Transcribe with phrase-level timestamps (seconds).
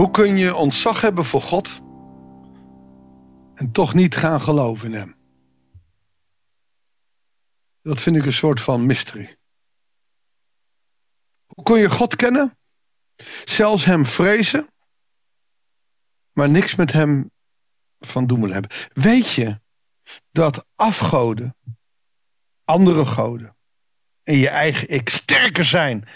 [0.00, 1.68] Hoe kun je ontzag hebben voor God
[3.54, 5.16] en toch niet gaan geloven in Hem?
[7.82, 9.38] Dat vind ik een soort van mystery.
[11.46, 12.58] Hoe kun je God kennen,
[13.44, 14.72] zelfs Hem vrezen,
[16.32, 17.30] maar niks met Hem
[17.98, 18.76] van doen willen hebben?
[18.92, 19.60] Weet je
[20.30, 21.56] dat afgoden,
[22.64, 23.56] andere goden
[24.22, 26.08] en je eigen ik sterker zijn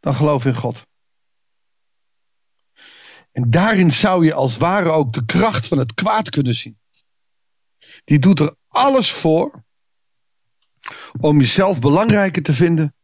[0.00, 0.88] dan geloof in God?
[3.32, 6.78] En daarin zou je als ware ook de kracht van het kwaad kunnen zien.
[8.04, 9.64] Die doet er alles voor
[11.20, 12.94] om jezelf belangrijker te vinden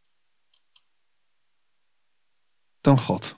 [2.81, 3.35] dan God.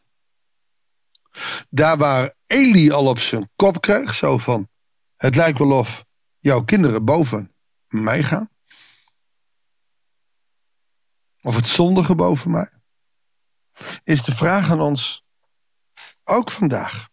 [1.69, 4.69] Daar waar Eli al op zijn kop kreeg, zo van,
[5.15, 6.05] het lijkt wel of
[6.39, 7.55] jouw kinderen boven
[7.87, 8.49] mij gaan.
[11.41, 12.71] Of het zondige boven mij.
[14.03, 15.23] Is de vraag aan ons,
[16.29, 17.09] ook vandaag.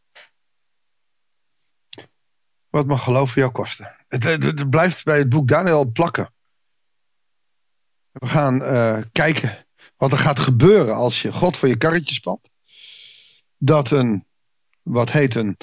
[2.69, 3.97] Wat mag geloof voor jou kosten?
[4.08, 6.34] Het, blijft bij het boek Daniel plakken.
[8.12, 12.48] We gaan uh, kijken wat er gaat gebeuren als je God voor je karretje spant.
[13.58, 14.27] Dat een,
[14.83, 15.56] wat heet een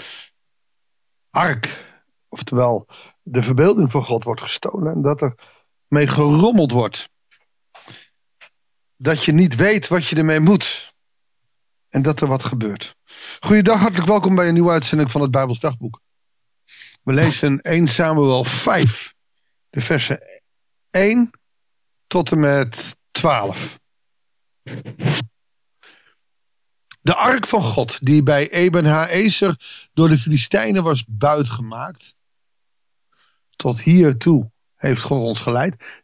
[1.29, 1.93] ark,
[2.27, 2.87] oftewel
[3.21, 5.35] de verbeelding van God wordt gestolen en dat er
[5.87, 7.09] mee gerommeld wordt.
[8.95, 10.93] Dat je niet weet wat je ermee moet.
[11.89, 12.95] En dat er wat gebeurt.
[13.39, 16.01] Goeiedag, hartelijk welkom bij een nieuwe uitzending van het Bijbels Dagboek.
[17.03, 19.13] We lezen 1 Samuel 5,
[19.69, 20.19] de versen
[20.91, 21.29] 1
[22.07, 23.79] tot en met 12.
[27.01, 29.55] De ark van God, die bij Eben Haezer
[29.93, 32.15] door de Filistijnen was buitgemaakt,
[33.55, 36.03] tot hiertoe heeft God ons geleid.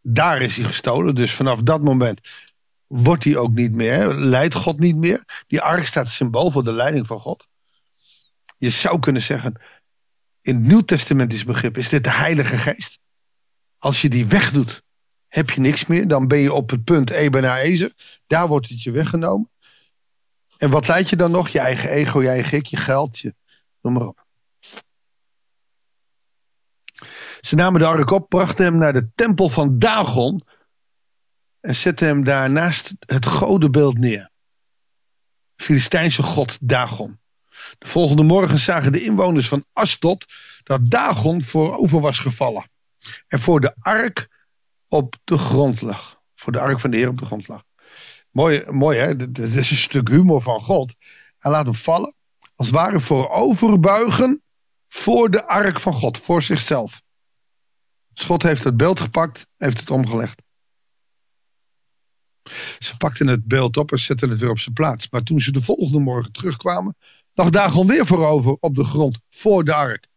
[0.00, 2.20] Daar is hij gestolen, dus vanaf dat moment
[2.92, 5.44] wordt hij ook niet meer, leidt God niet meer.
[5.46, 7.48] Die ark staat symbool voor de leiding van God.
[8.56, 9.60] Je zou kunnen zeggen,
[10.40, 12.98] in het Nieuw Testamentisch begrip is dit de Heilige Geest.
[13.78, 14.82] Als je die wegdoet,
[15.28, 16.08] heb je niks meer.
[16.08, 17.64] Dan ben je op het punt Ebenezer.
[17.64, 17.92] Ezer.
[18.26, 19.50] Daar wordt het je weggenomen.
[20.56, 21.48] En wat leidt je dan nog?
[21.48, 23.34] Je eigen ego, je eigen ik, je geld, je,
[23.80, 24.26] noem maar op.
[27.40, 30.42] Ze namen de ark op, brachten hem naar de tempel van Dagon
[31.62, 34.30] en zetten hem daar naast het godenbeeld neer.
[35.56, 37.20] Filistijnse god Dagon.
[37.78, 40.24] De volgende morgen zagen de inwoners van Astot
[40.62, 42.70] dat Dagon voorover was gevallen.
[43.26, 44.28] En voor de ark
[44.88, 46.20] op de grond lag.
[46.34, 47.62] Voor de ark van de Heer op de grond lag.
[48.30, 49.16] Mooi, mooi hè?
[49.16, 50.94] Dat is een stuk humor van God.
[51.38, 52.14] Hij laat hem vallen.
[52.54, 54.42] Als ware vooroverbuigen
[54.88, 56.18] voor de ark van God.
[56.18, 57.02] Voor zichzelf.
[58.12, 59.46] Dus God heeft het beeld gepakt.
[59.56, 60.42] Heeft het omgelegd.
[62.78, 65.10] Ze pakten het beeld op en zetten het weer op zijn plaats.
[65.10, 66.96] Maar toen ze de volgende morgen terugkwamen,
[67.32, 70.08] lag Dagon weer voorover op de grond voor de ark.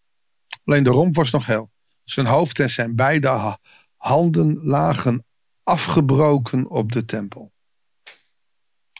[0.63, 1.71] Alleen de romp was nog heel.
[2.03, 3.57] Zijn hoofd en zijn beide
[3.95, 5.25] handen lagen
[5.63, 7.53] afgebroken op de tempel.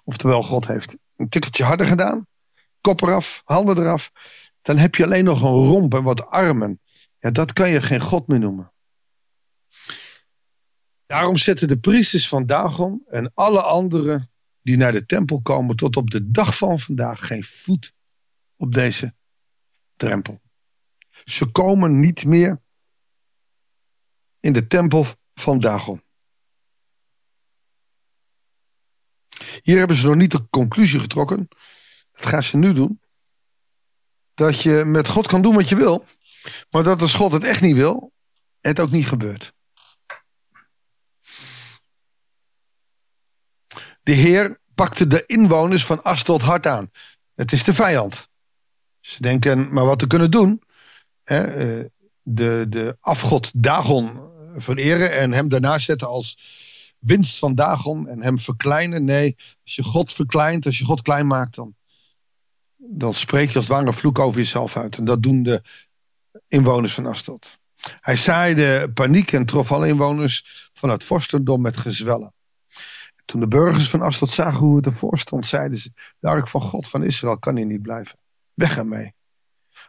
[0.03, 2.28] Oftewel, God heeft een tikkeltje harder gedaan.
[2.81, 4.12] Kop eraf, handen eraf.
[4.62, 6.80] Dan heb je alleen nog een romp en wat armen.
[7.19, 8.74] Ja, dat kan je geen God meer noemen.
[11.16, 14.31] Daarom zetten de priesters van Dagon en alle anderen
[14.62, 17.94] die naar de tempel komen tot op de dag van vandaag geen voet
[18.56, 19.16] op deze
[19.96, 20.42] drempel.
[21.24, 22.62] Ze komen niet meer
[24.40, 26.04] in de tempel van Dagon.
[29.62, 31.48] Hier hebben ze nog niet de conclusie getrokken.
[32.12, 33.02] Dat gaan ze nu doen.
[34.34, 36.06] Dat je met God kan doen wat je wil.
[36.70, 38.14] Maar dat als God het echt niet wil,
[38.59, 39.55] het ook niet gebeurt.
[44.06, 46.92] De Heer pakte de inwoners van Astot hard aan.
[47.36, 48.28] Het is de vijand.
[49.00, 50.62] Ze denken maar wat te kunnen doen.
[51.24, 51.86] Hè, eh,
[52.22, 54.20] de, de afgod Dagon
[54.56, 56.38] vereren en hem daarna zetten als
[57.00, 59.04] winst van Dagon en hem verkleinen.
[59.04, 61.75] Nee, als je God verkleint, als je God klein maakt, dan,
[62.75, 64.98] dan spreek je als ware vloek over jezelf uit.
[64.98, 65.62] En dat doen de
[66.48, 67.60] inwoners van Astot.
[68.00, 72.34] Hij zaaide paniek en trof alle inwoners van het vorstendom met gezwellen.
[73.25, 76.62] Toen de burgers van Astot zagen hoe het ervoor stond, zeiden ze: De ark van
[76.62, 78.19] God van Israël kan hier niet blijven.
[78.54, 79.13] Weg ermee.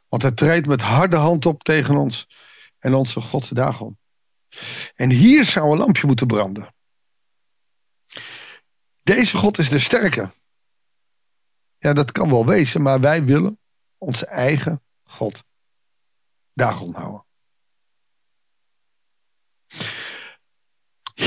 [0.09, 2.29] Want hij treedt met harde hand op tegen ons
[2.79, 3.99] en onze God Dagon.
[4.94, 6.75] En hier zou een lampje moeten branden.
[9.03, 10.31] Deze God is de sterke.
[11.79, 13.59] Ja, dat kan wel wezen, maar wij willen
[13.99, 15.44] onze eigen God
[16.53, 17.25] Dagon houden.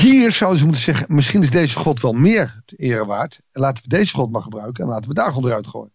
[0.00, 3.40] Hier zouden ze moeten zeggen, misschien is deze God wel meer te ere waard.
[3.50, 5.92] En laten we deze God maar gebruiken en laten we Dagon eruit gooien.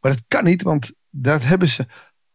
[0.00, 1.86] Maar dat kan niet, want dat hebben ze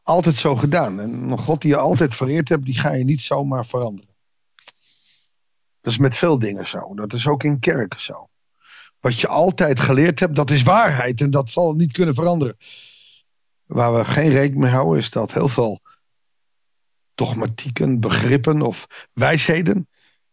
[0.04, 1.00] altijd zo gedaan.
[1.00, 4.16] En een God die je altijd vereerd hebt, die ga je niet zomaar veranderen.
[5.82, 6.96] Dat is met veel dingen zo.
[6.96, 8.30] Dat is ook in kerken zo.
[9.00, 11.22] Wat je altijd geleerd hebt, dat is waarheid.
[11.22, 12.58] En dat zal niet kunnen veranderen.
[13.66, 15.80] Waar we geen rekening mee houden, is dat heel veel
[17.14, 19.88] dogmatieken, begrippen of wijsheden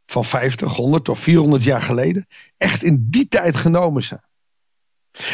[0.07, 4.25] van 50, 100 of 400 jaar geleden echt in die tijd genomen zijn.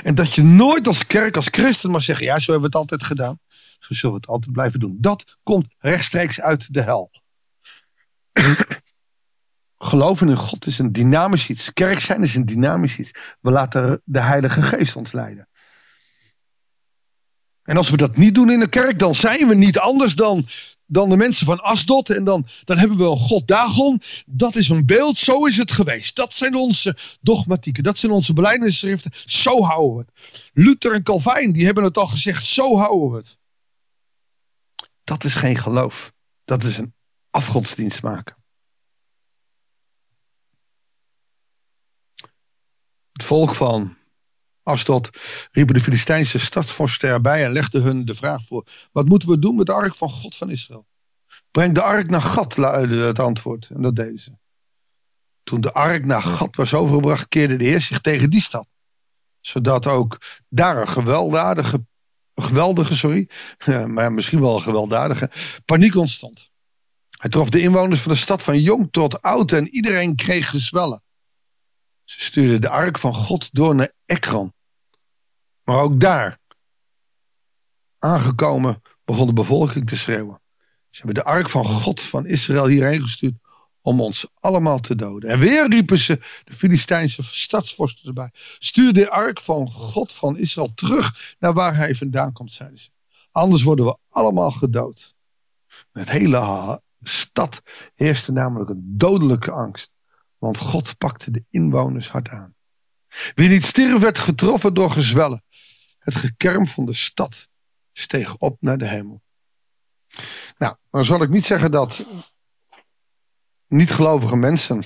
[0.02, 2.90] En dat je nooit als kerk, als christen mag zeggen, ja, zo hebben we het
[2.90, 3.38] altijd gedaan.
[3.78, 4.96] Zo zullen we het altijd blijven doen.
[5.00, 7.10] Dat komt rechtstreeks uit de hel.
[9.78, 11.72] Geloven in God is een dynamisch iets.
[11.72, 13.10] Kerk zijn is een dynamisch iets.
[13.40, 15.48] We laten de Heilige Geest ons leiden.
[17.62, 20.46] En als we dat niet doen in de kerk, dan zijn we niet anders dan,
[20.90, 22.10] dan de mensen van Asdod.
[22.10, 24.00] En dan, dan hebben we een God Dagon.
[24.26, 26.16] Dat is een beeld, zo is het geweest.
[26.16, 29.10] Dat zijn onze dogmatieken, dat zijn onze beleidingsschriften.
[29.24, 30.50] Zo houden we het.
[30.52, 33.38] Luther en Calvijn, die hebben het al gezegd, zo houden we het.
[35.04, 36.12] Dat is geen geloof.
[36.44, 36.94] Dat is een
[37.30, 38.36] afgodsdienst maken.
[43.12, 43.96] Het volk van
[45.52, 49.56] Riepen de Filistijnse stadsvorsten erbij en legden hun de vraag voor: wat moeten we doen
[49.56, 50.86] met de ark van God van Israël?
[51.50, 53.68] Breng de ark naar Gad, luidde het antwoord.
[53.70, 54.32] En dat deden ze.
[55.42, 58.66] Toen de ark naar Gad was overgebracht, keerde de Heer zich tegen die stad.
[59.40, 60.18] Zodat ook
[60.48, 61.86] daar een gewelddadige,
[62.34, 63.28] geweldige, sorry,
[63.86, 65.30] maar misschien wel een gewelddadige,
[65.64, 66.50] paniek ontstond.
[67.18, 71.02] Hij trof de inwoners van de stad van jong tot oud en iedereen kreeg gezwellen.
[72.04, 74.52] Ze stuurden de ark van God door naar Ekron.
[75.70, 76.38] Maar ook daar,
[77.98, 80.40] aangekomen, begon de bevolking te schreeuwen.
[80.88, 83.34] Ze hebben de ark van God van Israël hierheen gestuurd
[83.80, 85.30] om ons allemaal te doden.
[85.30, 88.30] En weer riepen ze de Filistijnse stadsvorsten erbij.
[88.58, 92.90] Stuur de ark van God van Israël terug naar waar hij vandaan komt, zeiden ze.
[93.30, 95.14] Anders worden we allemaal gedood.
[95.92, 97.62] Het hele stad
[97.94, 99.92] heerste namelijk een dodelijke angst.
[100.38, 102.54] Want God pakte de inwoners hard aan.
[103.34, 105.42] Wie niet stierf werd getroffen door gezwellen.
[106.00, 107.48] Het gekerm van de stad
[107.92, 109.22] steeg op naar de hemel.
[110.56, 112.06] Nou, dan zal ik niet zeggen dat
[113.66, 114.82] niet-gelovige mensen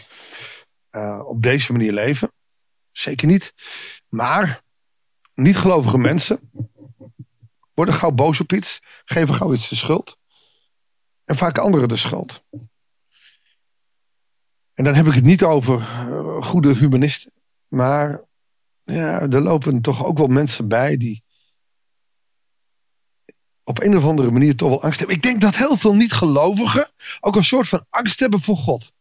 [0.90, 2.32] uh, op deze manier leven.
[2.90, 3.52] Zeker niet.
[4.08, 4.62] Maar
[5.34, 6.50] niet-gelovige mensen
[7.74, 10.16] worden gauw boos op iets, geven gauw iets de schuld.
[11.24, 12.44] En vaak anderen de schuld.
[14.74, 17.32] En dan heb ik het niet over uh, goede humanisten.
[17.68, 18.24] Maar
[18.84, 21.22] ja, er lopen toch ook wel mensen bij die
[23.64, 25.16] op een of andere manier toch wel angst hebben.
[25.16, 28.92] Ik denk dat heel veel niet-gelovigen ook een soort van angst hebben voor God.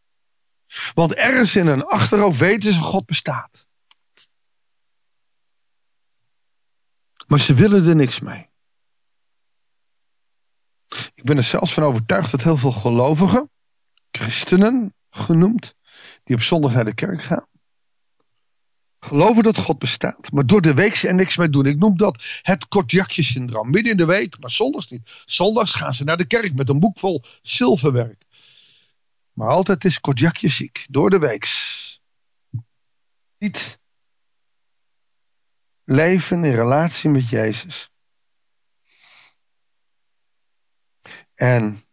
[0.94, 3.68] Want ergens in hun achterhoofd weten ze God bestaat.
[7.28, 8.52] Maar ze willen er niks mee.
[11.14, 13.50] Ik ben er zelfs van overtuigd dat heel veel gelovigen,
[14.12, 15.76] christenen genoemd,
[16.24, 17.48] die op zondag naar de kerk gaan,
[19.04, 21.66] geloven dat God bestaat, maar door de week er niks mee doen.
[21.66, 23.70] Ik noem dat het kortjakje-syndroom.
[23.70, 25.24] Midden in de week, maar zondags niet.
[25.26, 28.26] Zondags gaan ze naar de kerk met een boek vol zilverwerk.
[29.34, 31.48] Maar altijd is kortjakje ziek, door de week.
[33.38, 33.80] Niet
[35.84, 37.92] leven in relatie met Jezus.
[41.36, 41.84] En,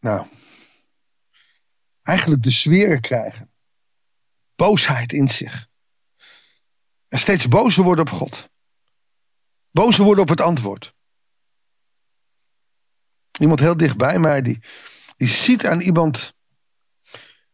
[0.00, 0.26] nou,
[2.02, 3.49] eigenlijk de sfeer krijgen
[4.60, 5.68] boosheid in zich.
[7.08, 8.48] En steeds bozer worden op God.
[9.70, 10.94] Bozer worden op het antwoord.
[13.38, 14.58] Iemand heel dichtbij mij, die,
[15.16, 16.34] die ziet aan iemand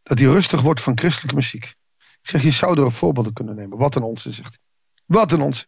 [0.03, 1.63] dat hij rustig wordt van christelijke muziek.
[1.97, 3.77] Ik zeg, je zou er een voorbeeld kunnen nemen.
[3.77, 4.59] Wat een onzin, zegt hij.
[5.05, 5.67] Wat een onzin.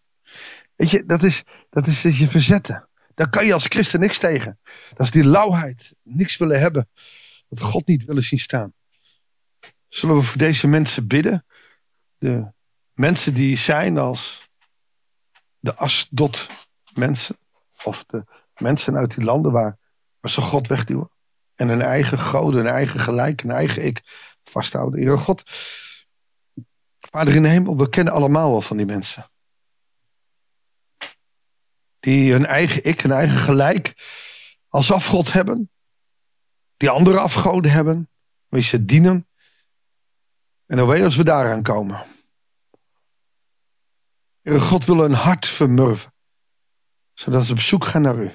[0.75, 2.89] Weet je, dat is, dat is je verzetten.
[3.13, 4.59] Daar kan je als christen niks tegen.
[4.89, 5.95] Dat is die lauwheid.
[6.03, 6.89] Niks willen hebben.
[7.47, 8.73] Dat God niet willen zien staan.
[9.89, 11.45] Zullen we voor deze mensen bidden?
[12.17, 12.53] De
[12.93, 14.49] mensen die zijn als
[15.59, 16.47] de Asdod
[16.93, 17.37] mensen.
[17.83, 19.77] Of de mensen uit die landen waar,
[20.19, 21.11] waar ze God wegduwen.
[21.55, 24.01] En hun eigen goden, hun eigen gelijk, hun eigen ik
[24.43, 24.99] vasthouden.
[24.99, 25.41] Heer God,
[26.99, 29.31] Vader in de hemel, we kennen allemaal wel van die mensen.
[31.99, 33.93] Die hun eigen ik, hun eigen gelijk
[34.67, 35.71] als afgod hebben.
[36.77, 38.09] Die andere afgoden hebben.
[38.47, 39.28] Wie ze dienen.
[40.69, 42.03] En dan weet als we daaraan komen.
[44.41, 46.13] Heer God wil een hart vermurven.
[47.13, 48.31] Zodat ze op zoek gaan naar u.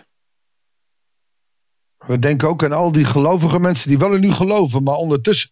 [1.97, 5.51] We denken ook aan al die gelovige mensen die wel in u geloven, maar ondertussen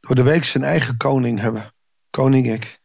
[0.00, 1.74] door de week zijn eigen koning hebben.
[2.10, 2.80] Koning ik.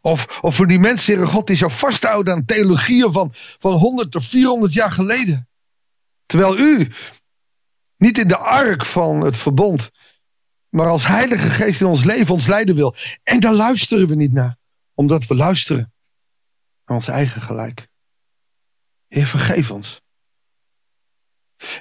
[0.00, 4.16] Of, of voor die mensen, Heere God, die zo vasthouden aan theologieën van, van 100
[4.16, 5.48] of 400 jaar geleden.
[6.26, 6.92] Terwijl u
[7.96, 9.90] niet in de ark van het verbond,
[10.70, 12.94] maar als Heilige Geest in ons leven ons leiden wil.
[13.22, 14.56] En daar luisteren we niet naar,
[14.94, 15.92] omdat we luisteren
[16.84, 17.88] naar ons eigen gelijk.
[19.06, 20.00] Heer, vergeef ons.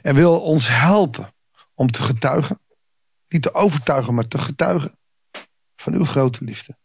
[0.01, 1.33] En wil ons helpen
[1.73, 2.61] om te getuigen.
[3.27, 4.97] Niet te overtuigen, maar te getuigen
[5.75, 6.77] van uw grote liefde.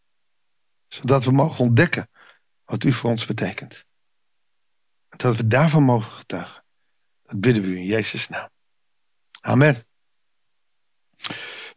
[0.87, 2.09] Zodat we mogen ontdekken
[2.65, 3.85] wat u voor ons betekent.
[5.09, 6.63] En dat we daarvan mogen getuigen.
[7.23, 8.49] Dat bidden we u in Jezus' naam.
[9.41, 9.83] Amen.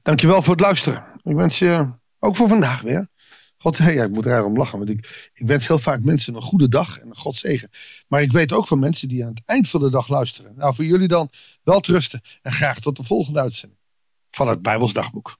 [0.08, 1.04] Dankjewel voor het luisteren.
[1.22, 3.08] Ik wens je ook voor vandaag weer.
[3.58, 4.78] God, ja, ik moet er om lachen.
[4.78, 7.68] Want ik, ik wens heel vaak mensen een goede dag en een God zegen.
[8.06, 10.56] Maar ik weet ook van mensen die aan het eind van de dag luisteren.
[10.56, 11.30] Nou, voor jullie dan
[11.62, 12.20] wel trusten.
[12.42, 13.80] En graag tot de volgende uitzending
[14.30, 15.36] van het Bijbels Dagboek.